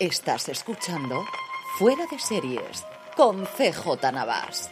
[0.00, 1.24] Estás escuchando
[1.76, 2.84] Fuera de Series
[3.16, 4.70] con CJ Navas.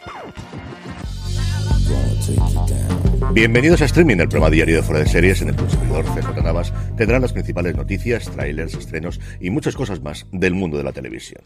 [3.33, 6.73] Bienvenidos a Streaming, el programa diario de Fuera de Series en el consumidor CJ Navas.
[6.95, 11.43] Tendrán las principales noticias, trailers, estrenos y muchas cosas más del mundo de la televisión.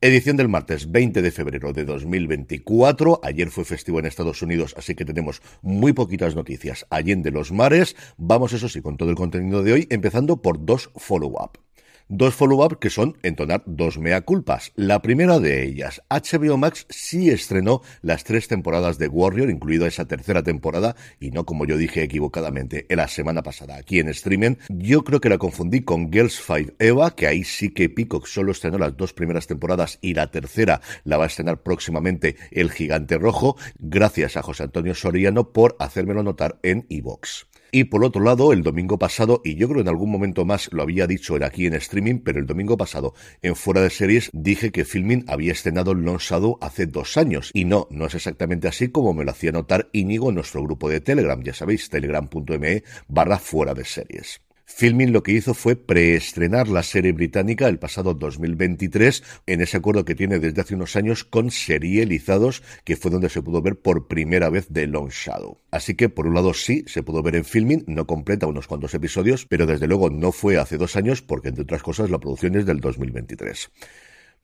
[0.00, 3.18] Edición del martes 20 de febrero de 2024.
[3.24, 7.96] Ayer fue festivo en Estados Unidos, así que tenemos muy poquitas noticias allende los mares.
[8.16, 11.63] Vamos, eso sí, con todo el contenido de hoy, empezando por dos follow-up.
[12.08, 14.72] Dos follow-up que son entonar dos mea culpas.
[14.76, 20.04] La primera de ellas, HBO Max sí estrenó las tres temporadas de Warrior, incluida esa
[20.04, 24.56] tercera temporada, y no como yo dije equivocadamente en la semana pasada aquí en streaming.
[24.68, 28.52] Yo creo que la confundí con Girls Five Eva, que ahí sí que Peacock solo
[28.52, 33.16] estrenó las dos primeras temporadas y la tercera la va a estrenar próximamente El Gigante
[33.16, 33.56] Rojo.
[33.78, 37.46] Gracias a José Antonio Soriano por hacérmelo notar en iVox.
[37.76, 40.84] Y por otro lado, el domingo pasado, y yo creo en algún momento más lo
[40.84, 44.84] había dicho aquí en streaming, pero el domingo pasado en Fuera de Series dije que
[44.84, 47.50] Filmin había estrenado Long Shadow hace dos años.
[47.52, 50.88] Y no, no es exactamente así como me lo hacía notar Íñigo en nuestro grupo
[50.88, 54.40] de Telegram, ya sabéis, telegram.me barra Fuera de Series.
[54.66, 60.06] Filmin lo que hizo fue preestrenar la serie británica el pasado 2023 en ese acuerdo
[60.06, 64.08] que tiene desde hace unos años con Serializados, que fue donde se pudo ver por
[64.08, 65.58] primera vez The Long Shadow.
[65.70, 68.94] Así que por un lado sí, se pudo ver en Filmin, no completa unos cuantos
[68.94, 72.56] episodios, pero desde luego no fue hace dos años porque entre otras cosas la producción
[72.56, 73.70] es del 2023.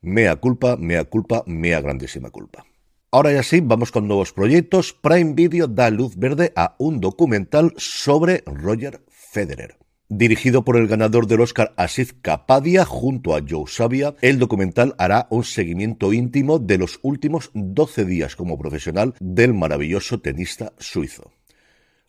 [0.01, 2.65] Mea culpa, mea culpa, mea grandísima culpa.
[3.11, 4.93] Ahora ya sí, vamos con nuevos proyectos.
[4.93, 9.81] Prime Video da luz verde a un documental sobre Roger Federer.
[10.13, 15.25] Dirigido por el ganador del Oscar Asif Kapadia junto a Joe Sabia, el documental hará
[15.29, 21.31] un seguimiento íntimo de los últimos 12 días como profesional del maravilloso tenista suizo.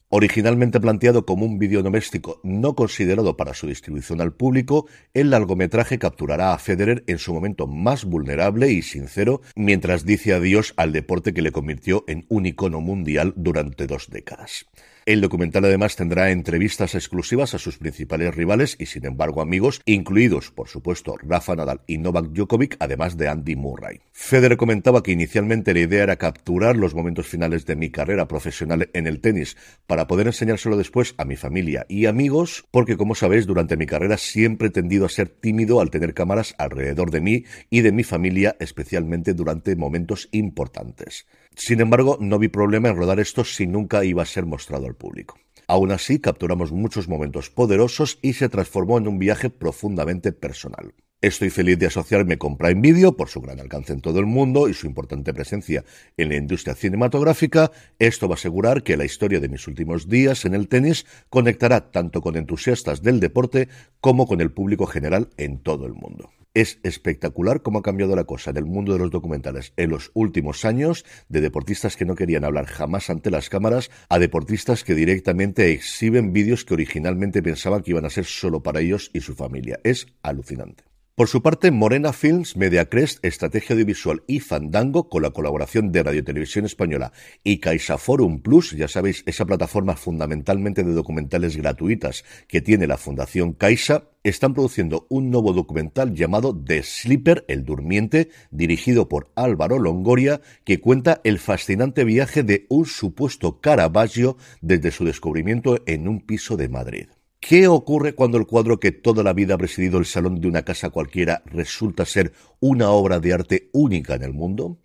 [0.08, 6.00] Originalmente planteado como un vídeo doméstico no considerado para su distribución al público, el largometraje
[6.00, 11.32] capturará a Federer en su momento más vulnerable y sincero mientras dice adiós al deporte
[11.32, 14.66] que le convirtió en un icono mundial durante dos décadas.
[15.04, 20.52] El documental además tendrá entrevistas exclusivas a sus principales rivales y sin embargo amigos, incluidos
[20.52, 24.00] por supuesto Rafa Nadal y Novak Djokovic, además de Andy Murray.
[24.12, 28.90] Federer comentaba que inicialmente la idea era capturar los momentos finales de mi carrera profesional
[28.92, 29.56] en el tenis
[29.88, 34.18] para poder enseñárselo después a mi familia y amigos, porque como sabéis durante mi carrera
[34.18, 38.04] siempre he tendido a ser tímido al tener cámaras alrededor de mí y de mi
[38.04, 41.26] familia, especialmente durante momentos importantes.
[41.54, 44.94] Sin embargo, no vi problema en rodar esto si nunca iba a ser mostrado al
[44.94, 45.38] público.
[45.68, 50.94] Aún así, capturamos muchos momentos poderosos y se transformó en un viaje profundamente personal.
[51.22, 54.68] Estoy feliz de asociarme con Prime Video por su gran alcance en todo el mundo
[54.68, 55.84] y su importante presencia
[56.16, 57.70] en la industria cinematográfica.
[58.00, 61.92] Esto va a asegurar que la historia de mis últimos días en el tenis conectará
[61.92, 63.68] tanto con entusiastas del deporte
[64.00, 66.32] como con el público general en todo el mundo.
[66.54, 70.10] Es espectacular cómo ha cambiado la cosa en el mundo de los documentales en los
[70.12, 74.94] últimos años, de deportistas que no querían hablar jamás ante las cámaras, a deportistas que
[74.94, 79.34] directamente exhiben vídeos que originalmente pensaban que iban a ser solo para ellos y su
[79.34, 79.80] familia.
[79.82, 80.91] Es alucinante.
[81.14, 86.24] Por su parte, Morena Films, Mediacrest, Estrategia Audiovisual y Fandango, con la colaboración de Radio
[86.24, 87.12] Televisión Española
[87.44, 93.52] y CaixaForum Plus, ya sabéis, esa plataforma fundamentalmente de documentales gratuitas que tiene la Fundación
[93.52, 100.40] Caixa, están produciendo un nuevo documental llamado The Sleeper, el durmiente, dirigido por Álvaro Longoria,
[100.64, 106.56] que cuenta el fascinante viaje de un supuesto Caravaggio desde su descubrimiento en un piso
[106.56, 107.08] de Madrid.
[107.44, 110.62] ¿Qué ocurre cuando el cuadro que toda la vida ha presidido el salón de una
[110.62, 114.78] casa cualquiera resulta ser una obra de arte única en el mundo?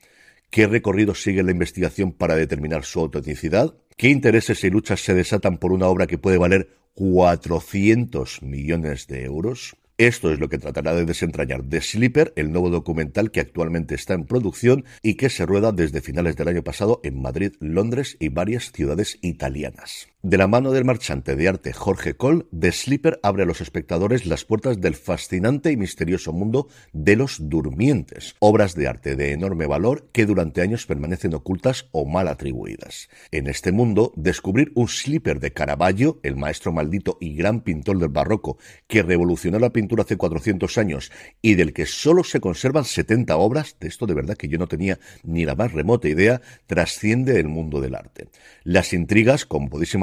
[0.49, 3.75] ¿Qué recorrido sigue la investigación para determinar su autenticidad?
[3.95, 9.23] ¿Qué intereses y luchas se desatan por una obra que puede valer 400 millones de
[9.25, 9.77] euros?
[9.99, 14.15] Esto es lo que tratará de desentrañar The Sleeper, el nuevo documental que actualmente está
[14.15, 18.29] en producción y que se rueda desde finales del año pasado en Madrid, Londres y
[18.29, 20.07] varias ciudades italianas.
[20.27, 24.25] De la mano del marchante de arte Jorge Cole, The Sleeper abre a los espectadores
[24.25, 29.67] las puertas del fascinante y misterioso mundo de los durmientes, obras de arte de enorme
[29.67, 33.07] valor que durante años permanecen ocultas o mal atribuidas.
[33.31, 38.09] En este mundo, descubrir un Sleeper de Caravaggio, el maestro maldito y gran pintor del
[38.09, 38.57] barroco
[38.87, 41.09] que revolucionó la pintura hace 400 años
[41.41, 44.67] y del que solo se conservan 70 obras, de esto de verdad que yo no
[44.67, 48.27] tenía ni la más remota idea, trasciende el mundo del arte.
[48.65, 49.95] Las intrigas, como podéis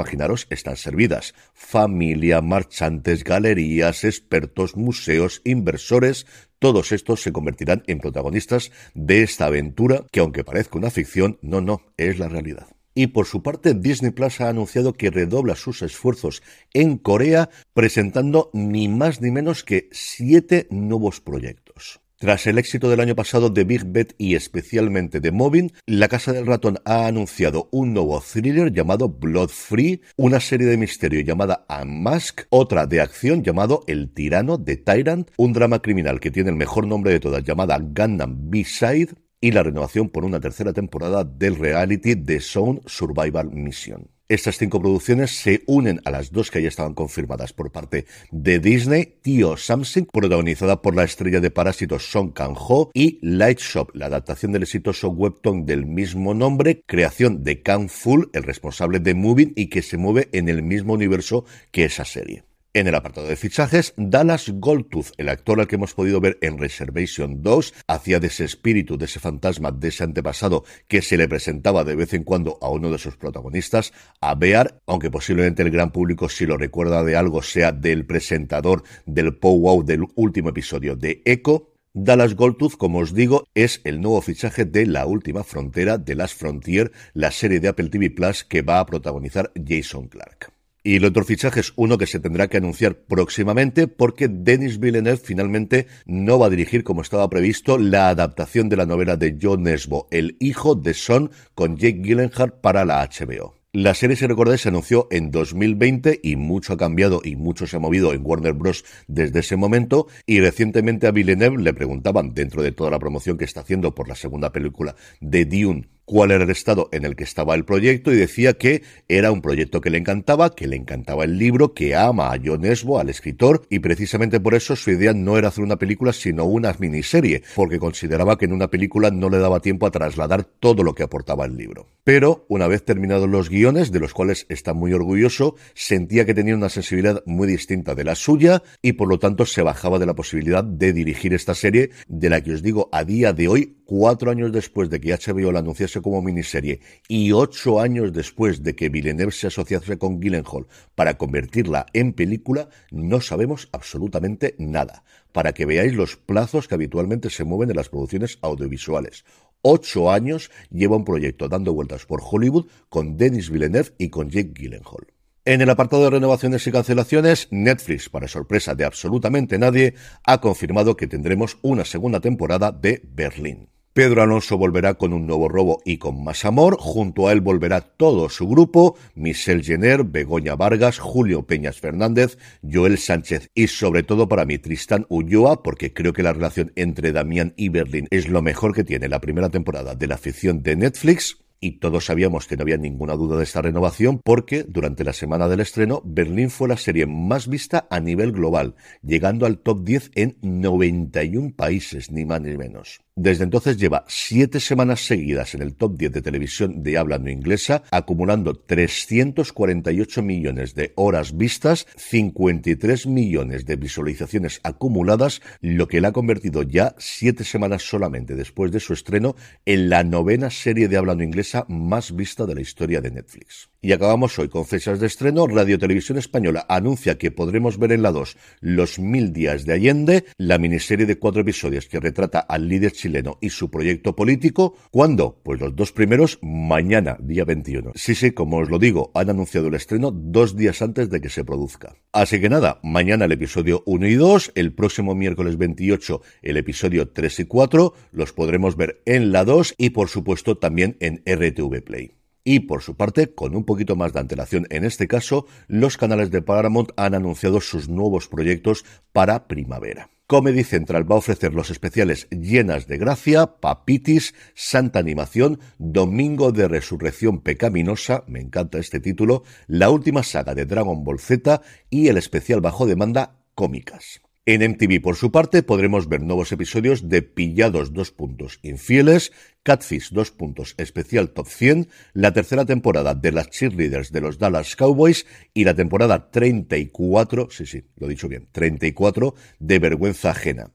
[0.50, 1.34] están servidas.
[1.54, 6.26] Familia, marchantes, galerías, expertos, museos, inversores,
[6.58, 11.60] todos estos se convertirán en protagonistas de esta aventura que aunque parezca una ficción, no,
[11.60, 12.66] no, es la realidad.
[12.94, 18.50] Y por su parte, Disney Plus ha anunciado que redobla sus esfuerzos en Corea, presentando
[18.52, 22.00] ni más ni menos que siete nuevos proyectos.
[22.24, 26.32] Tras el éxito del año pasado de Big Bet y especialmente de Moving, La Casa
[26.32, 31.66] del Ratón ha anunciado un nuevo thriller llamado Blood Free, una serie de misterio llamada
[31.68, 36.56] Unmask, otra de acción llamado El Tirano de Tyrant, un drama criminal que tiene el
[36.56, 41.56] mejor nombre de todas llamada Gundam B-Side, y la renovación por una tercera temporada del
[41.56, 44.13] reality The Zone Survival Mission.
[44.26, 48.58] Estas cinco producciones se unen a las dos que ya estaban confirmadas por parte de
[48.58, 54.06] Disney, Tio Samsung, protagonizada por la estrella de Parásitos Song Kang-ho, y Light Shop, la
[54.06, 59.52] adaptación del exitoso webtoon del mismo nombre, creación de Kang Full, el responsable de Moving
[59.56, 62.44] y que se mueve en el mismo universo que esa serie.
[62.76, 66.58] En el apartado de fichajes, Dallas Goldtooth, el actor al que hemos podido ver en
[66.58, 71.28] Reservation 2, hacía de ese espíritu, de ese fantasma, de ese antepasado que se le
[71.28, 75.70] presentaba de vez en cuando a uno de sus protagonistas, a Bear, aunque posiblemente el
[75.70, 80.96] gran público si lo recuerda de algo sea del presentador del Wow del último episodio
[80.96, 85.96] de Echo, Dallas Goldtooth, como os digo, es el nuevo fichaje de La Última Frontera
[85.96, 90.53] de Las Frontier, la serie de Apple TV Plus que va a protagonizar Jason Clark.
[90.86, 95.16] Y el otro fichaje es uno que se tendrá que anunciar próximamente porque Denis Villeneuve
[95.16, 99.62] finalmente no va a dirigir como estaba previsto la adaptación de la novela de John
[99.62, 103.54] Nesbo, El hijo de Son, con Jake Gyllenhaal para la HBO.
[103.72, 107.76] La serie, si recordáis, se anunció en 2020 y mucho ha cambiado y mucho se
[107.76, 108.84] ha movido en Warner Bros.
[109.08, 110.06] desde ese momento.
[110.26, 114.06] Y recientemente a Villeneuve le preguntaban, dentro de toda la promoción que está haciendo por
[114.06, 118.12] la segunda película de Dune, cuál era el estado en el que estaba el proyecto
[118.12, 121.94] y decía que era un proyecto que le encantaba, que le encantaba el libro, que
[121.94, 125.64] ama a John Esbo, al escritor, y precisamente por eso su idea no era hacer
[125.64, 129.86] una película, sino una miniserie, porque consideraba que en una película no le daba tiempo
[129.86, 131.88] a trasladar todo lo que aportaba el libro.
[132.04, 136.54] Pero, una vez terminados los guiones, de los cuales está muy orgulloso, sentía que tenía
[136.54, 140.14] una sensibilidad muy distinta de la suya, y por lo tanto se bajaba de la
[140.14, 144.30] posibilidad de dirigir esta serie, de la que os digo a día de hoy, cuatro
[144.30, 148.88] años después de que HBO la anunciase como miniserie y ocho años después de que
[148.88, 155.04] Villeneuve se asociase con Gyllenhaal para convertirla en película, no sabemos absolutamente nada.
[155.32, 159.24] Para que veáis los plazos que habitualmente se mueven en las producciones audiovisuales.
[159.62, 164.52] Ocho años lleva un proyecto dando vueltas por Hollywood con Denis Villeneuve y con Jake
[164.54, 165.14] Gyllenhaal.
[165.46, 170.96] En el apartado de renovaciones y cancelaciones, Netflix, para sorpresa de absolutamente nadie, ha confirmado
[170.96, 173.73] que tendremos una segunda temporada de Berlín.
[173.94, 176.76] Pedro Alonso volverá con un nuevo robo y con más amor.
[176.80, 182.36] Junto a él volverá todo su grupo, Michelle Jenner, Begoña Vargas, Julio Peñas Fernández,
[182.68, 187.12] Joel Sánchez y sobre todo para mí Tristán Ulloa, porque creo que la relación entre
[187.12, 190.74] Damián y Berlín es lo mejor que tiene la primera temporada de la ficción de
[190.74, 195.12] Netflix y todos sabíamos que no había ninguna duda de esta renovación porque durante la
[195.12, 199.84] semana del estreno Berlín fue la serie más vista a nivel global, llegando al top
[199.84, 203.03] 10 en 91 países, ni más ni menos.
[203.16, 207.30] Desde entonces lleva siete semanas seguidas en el top 10 de televisión de habla no
[207.30, 216.08] inglesa, acumulando 348 millones de horas vistas, 53 millones de visualizaciones acumuladas, lo que la
[216.08, 220.96] ha convertido ya siete semanas solamente después de su estreno en la novena serie de
[220.96, 223.70] habla no inglesa más vista de la historia de Netflix.
[223.84, 225.46] Y acabamos hoy con fechas de estreno.
[225.46, 230.24] Radio Televisión Española anuncia que podremos ver en la 2 Los Mil Días de Allende,
[230.38, 234.74] la miniserie de cuatro episodios que retrata al líder chileno y su proyecto político.
[234.90, 235.38] ¿Cuándo?
[235.44, 237.92] Pues los dos primeros mañana, día 21.
[237.94, 241.28] Sí, sí, como os lo digo, han anunciado el estreno dos días antes de que
[241.28, 241.94] se produzca.
[242.10, 247.10] Así que nada, mañana el episodio 1 y 2, el próximo miércoles 28 el episodio
[247.10, 251.82] 3 y 4, los podremos ver en la 2 y por supuesto también en RTV
[251.84, 252.23] Play.
[252.44, 256.30] Y por su parte, con un poquito más de antelación en este caso, los canales
[256.30, 260.10] de Paramount han anunciado sus nuevos proyectos para primavera.
[260.26, 266.66] Comedy Central va a ofrecer los especiales Llenas de Gracia, Papitis, Santa Animación, Domingo de
[266.68, 271.60] Resurrección Pecaminosa, me encanta este título, la última saga de Dragon Ball Z
[271.90, 274.23] y el especial bajo demanda Cómicas.
[274.46, 279.32] En MTV, por su parte, podremos ver nuevos episodios de Pillados dos puntos infieles,
[279.62, 284.76] Catfish dos puntos especial top 100, la tercera temporada de las cheerleaders de los Dallas
[284.76, 285.24] Cowboys
[285.54, 290.70] y la temporada 34, sí, sí, lo he dicho bien, 34 de Vergüenza Ajena.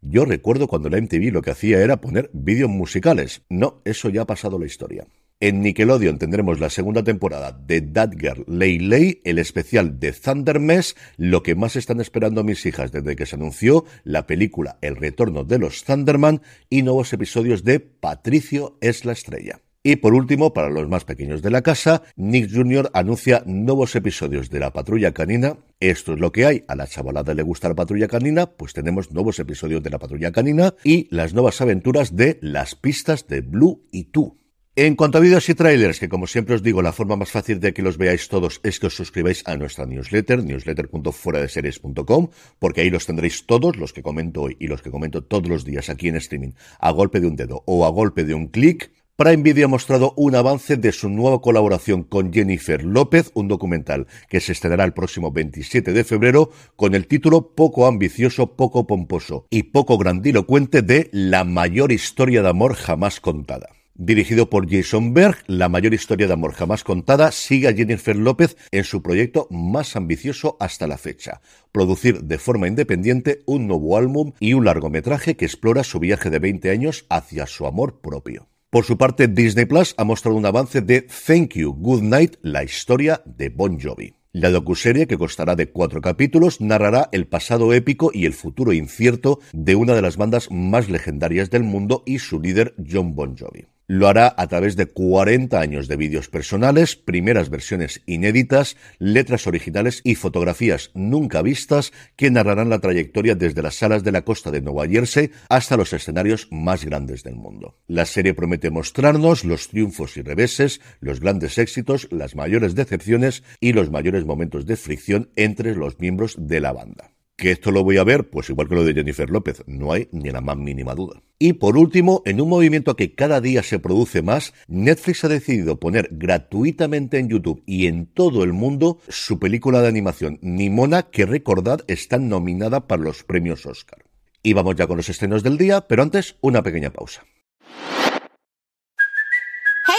[0.00, 3.42] Yo recuerdo cuando la MTV lo que hacía era poner vídeos musicales.
[3.50, 5.06] No, eso ya ha pasado la historia.
[5.42, 10.60] En Nickelodeon tendremos la segunda temporada de That Girl Lay Lay, el especial de Thunder
[10.60, 14.96] Mess, lo que más están esperando mis hijas desde que se anunció la película El
[14.96, 19.60] retorno de los Thunderman y nuevos episodios de Patricio es la estrella.
[19.82, 22.90] Y por último, para los más pequeños de la casa, Nick Jr.
[22.92, 25.56] anuncia nuevos episodios de La Patrulla Canina.
[25.80, 26.64] Esto es lo que hay.
[26.68, 30.32] A la chavalada le gusta la Patrulla Canina, pues tenemos nuevos episodios de La Patrulla
[30.32, 34.39] Canina y las nuevas aventuras de Las pistas de Blue y Tú.
[34.82, 37.60] En cuanto a vídeos y trailers, que como siempre os digo, la forma más fácil
[37.60, 42.88] de que los veáis todos es que os suscribáis a nuestra newsletter, newsletter.fueradeseries.com, porque ahí
[42.88, 46.08] los tendréis todos, los que comento hoy y los que comento todos los días aquí
[46.08, 48.90] en streaming, a golpe de un dedo o a golpe de un clic.
[49.16, 54.06] Prime Video ha mostrado un avance de su nueva colaboración con Jennifer López, un documental
[54.30, 59.46] que se estrenará el próximo 27 de febrero con el título poco ambicioso, poco pomposo
[59.50, 63.79] y poco grandilocuente de La mayor historia de amor jamás contada.
[64.02, 68.56] Dirigido por Jason Berg, la mayor historia de amor jamás contada sigue a Jennifer López
[68.70, 74.32] en su proyecto más ambicioso hasta la fecha, producir de forma independiente un nuevo álbum
[74.40, 78.48] y un largometraje que explora su viaje de 20 años hacia su amor propio.
[78.70, 82.64] Por su parte, Disney Plus ha mostrado un avance de Thank You, Good Night, la
[82.64, 84.14] historia de Bon Jovi.
[84.32, 89.40] La docuserie, que constará de cuatro capítulos, narrará el pasado épico y el futuro incierto
[89.52, 93.66] de una de las bandas más legendarias del mundo y su líder, John Bon Jovi.
[93.92, 100.00] Lo hará a través de 40 años de vídeos personales, primeras versiones inéditas, letras originales
[100.04, 104.60] y fotografías nunca vistas que narrarán la trayectoria desde las salas de la costa de
[104.60, 107.78] Nueva Jersey hasta los escenarios más grandes del mundo.
[107.88, 113.72] La serie promete mostrarnos los triunfos y reveses, los grandes éxitos, las mayores decepciones y
[113.72, 117.10] los mayores momentos de fricción entre los miembros de la banda.
[117.40, 120.08] Que esto lo voy a ver, pues igual que lo de Jennifer López, no hay
[120.12, 121.22] ni la más mínima duda.
[121.38, 125.80] Y por último, en un movimiento que cada día se produce más, Netflix ha decidido
[125.80, 131.24] poner gratuitamente en YouTube y en todo el mundo su película de animación Nimona, que
[131.24, 134.04] recordad está nominada para los premios Oscar.
[134.42, 137.24] Y vamos ya con los estrenos del día, pero antes una pequeña pausa.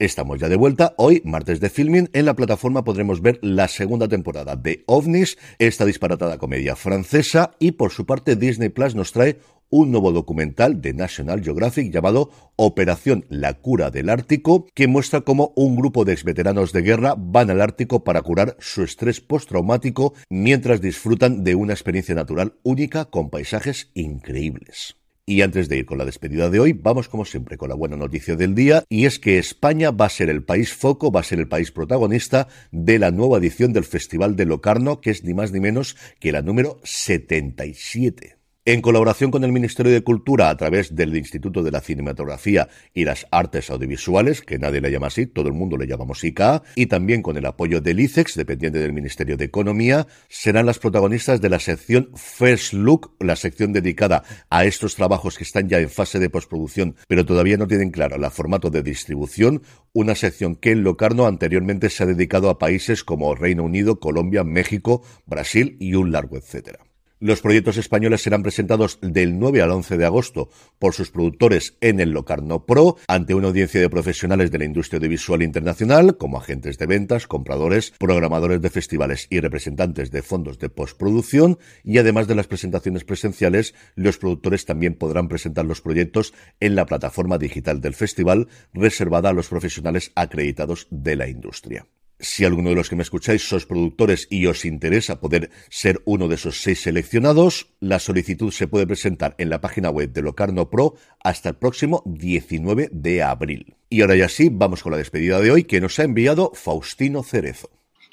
[0.00, 0.94] Estamos ya de vuelta.
[0.96, 5.84] Hoy, martes de filming, en la plataforma podremos ver la segunda temporada de OVNIS, esta
[5.84, 10.94] disparatada comedia francesa, y por su parte Disney Plus nos trae un nuevo documental de
[10.94, 16.72] National Geographic llamado Operación La Cura del Ártico, que muestra cómo un grupo de exveteranos
[16.72, 22.14] de guerra van al Ártico para curar su estrés postraumático mientras disfrutan de una experiencia
[22.14, 24.99] natural única con paisajes increíbles.
[25.30, 27.94] Y antes de ir con la despedida de hoy, vamos como siempre con la buena
[27.94, 31.22] noticia del día, y es que España va a ser el país foco, va a
[31.22, 35.32] ser el país protagonista de la nueva edición del Festival de Locarno, que es ni
[35.32, 38.39] más ni menos que la número 77.
[38.66, 43.06] En colaboración con el Ministerio de Cultura a través del Instituto de la Cinematografía y
[43.06, 46.84] las Artes Audiovisuales, que nadie le llama así, todo el mundo le llamamos ICA, y
[46.84, 51.48] también con el apoyo del ICEX, dependiente del Ministerio de Economía, serán las protagonistas de
[51.48, 56.18] la sección First Look, la sección dedicada a estos trabajos que están ya en fase
[56.18, 59.62] de postproducción, pero todavía no tienen claro el formato de distribución,
[59.94, 64.44] una sección que en Locarno anteriormente se ha dedicado a países como Reino Unido, Colombia,
[64.44, 66.89] México, Brasil y un largo etcétera.
[67.22, 70.48] Los proyectos españoles serán presentados del 9 al 11 de agosto
[70.78, 74.96] por sus productores en el Locarno Pro ante una audiencia de profesionales de la industria
[74.96, 80.70] audiovisual internacional como agentes de ventas, compradores, programadores de festivales y representantes de fondos de
[80.70, 86.74] postproducción y además de las presentaciones presenciales, los productores también podrán presentar los proyectos en
[86.74, 91.84] la plataforma digital del festival reservada a los profesionales acreditados de la industria.
[92.20, 96.28] Si alguno de los que me escucháis sois productores y os interesa poder ser uno
[96.28, 100.68] de esos seis seleccionados, la solicitud se puede presentar en la página web de Locarno
[100.68, 103.74] Pro hasta el próximo 19 de abril.
[103.88, 107.22] Y ahora ya sí, vamos con la despedida de hoy que nos ha enviado Faustino
[107.22, 107.70] Cerezo.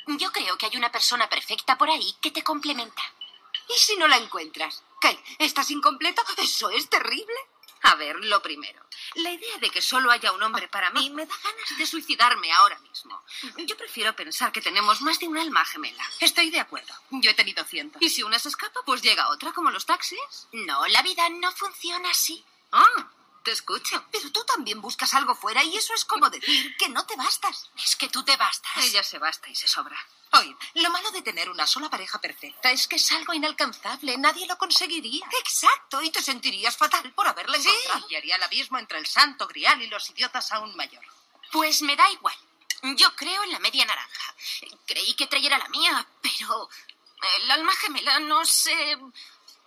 [0.07, 3.01] Yo creo que hay una persona perfecta por ahí que te complementa.
[3.67, 4.83] ¿Y si no la encuentras?
[5.01, 5.19] ¿Qué?
[5.43, 6.21] ¿Estás incompleto?
[6.41, 7.35] Eso es terrible.
[7.83, 8.86] A ver, lo primero.
[9.15, 12.51] La idea de que solo haya un hombre para mí me da ganas de suicidarme
[12.51, 13.23] ahora mismo.
[13.57, 16.03] Yo prefiero pensar que tenemos más de un alma gemela.
[16.19, 16.93] Estoy de acuerdo.
[17.11, 18.01] Yo he tenido cientos.
[18.01, 20.47] Y si una se escapa, pues llega otra, como los taxis.
[20.51, 22.43] No, la vida no funciona así.
[22.71, 23.09] Ah,
[23.47, 24.03] te escucho.
[24.11, 27.69] Pero tú también buscas algo fuera y eso es como decir que no te bastas.
[27.81, 28.75] Es que tú te bastas.
[28.83, 29.97] Ella se basta y se sobra.
[30.33, 34.17] Oye, lo malo de tener una sola pareja perfecta es que es algo inalcanzable.
[34.17, 35.25] Nadie lo conseguiría.
[35.39, 38.07] Exacto, y te sentirías fatal por haberla Sí, encontrado.
[38.09, 41.05] y haría el abismo entre el santo grial y los idiotas aún mayor.
[41.53, 42.35] Pues me da igual.
[42.97, 44.35] Yo creo en la media naranja.
[44.85, 46.69] Creí que trayera la mía, pero
[47.37, 48.97] el alma gemela no sé.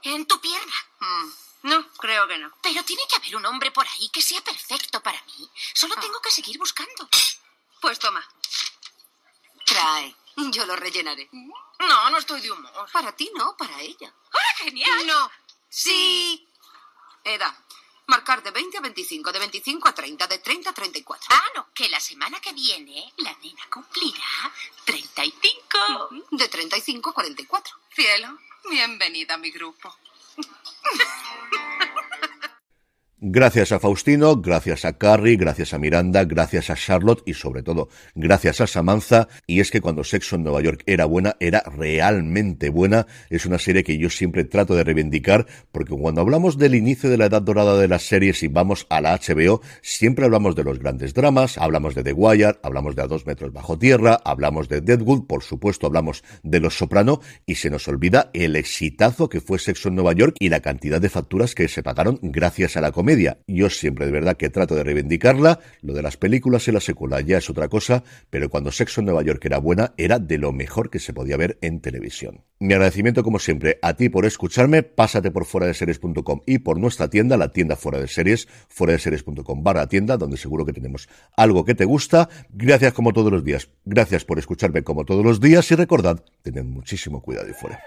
[0.02, 0.74] en tu pierna.
[1.00, 1.30] Mm,
[1.62, 2.52] no, creo que no.
[2.62, 5.50] Pero tiene que haber un hombre por ahí que sea perfecto para mí.
[5.74, 6.00] Solo Ah.
[6.00, 7.08] tengo que seguir buscando.
[7.80, 8.26] Pues toma.
[9.64, 10.14] Trae.
[10.36, 11.28] Yo lo rellenaré.
[11.32, 12.88] No, no estoy de humor.
[12.92, 14.12] Para ti no, para ella.
[14.32, 15.06] ¡Ah, genial!
[15.06, 15.30] No.
[15.68, 16.46] Sí.
[17.24, 17.54] Edad.
[18.06, 21.28] Marcar de 20 a 25, de 25 a 30, de 30 a 34.
[21.30, 24.52] Ah, no, que la semana que viene la nena cumplirá
[24.84, 26.08] 35.
[26.32, 27.76] De 35 a 44.
[27.94, 28.38] Cielo,
[28.68, 29.96] bienvenida a mi grupo.
[30.36, 30.46] Thank
[31.52, 31.69] you.
[33.22, 37.90] Gracias a Faustino, gracias a Carrie, gracias a Miranda, gracias a Charlotte y sobre todo
[38.14, 39.28] gracias a Samantha.
[39.46, 43.06] Y es que cuando Sexo en Nueva York era buena, era realmente buena.
[43.28, 47.18] Es una serie que yo siempre trato de reivindicar porque cuando hablamos del inicio de
[47.18, 50.78] la edad dorada de las series y vamos a la HBO, siempre hablamos de los
[50.78, 54.80] grandes dramas, hablamos de The Wire, hablamos de A dos metros bajo tierra, hablamos de
[54.80, 59.58] Deadwood, por supuesto hablamos de Los Soprano y se nos olvida el exitazo que fue
[59.58, 62.92] Sexo en Nueva York y la cantidad de facturas que se pagaron gracias a la
[62.92, 63.09] comedia.
[63.46, 65.58] Yo siempre de verdad que trato de reivindicarla.
[65.82, 69.06] Lo de las películas y la secuela ya es otra cosa, pero cuando Sexo en
[69.06, 72.44] Nueva York era buena, era de lo mejor que se podía ver en televisión.
[72.60, 74.82] Mi agradecimiento como siempre a ti por escucharme.
[74.82, 78.92] Pásate por fuera de series.com y por nuestra tienda, la tienda fuera de series, fuera
[78.92, 82.28] de series.com barra tienda, donde seguro que tenemos algo que te gusta.
[82.50, 83.70] Gracias como todos los días.
[83.84, 87.80] Gracias por escucharme como todos los días y recordad, tened muchísimo cuidado y fuera.